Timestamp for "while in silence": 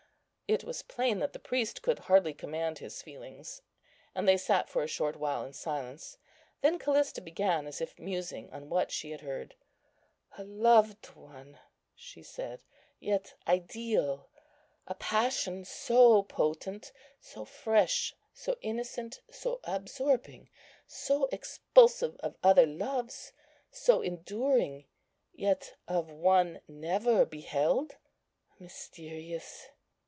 5.15-6.17